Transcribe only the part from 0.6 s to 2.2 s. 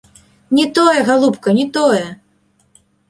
тое, галубка, не тое!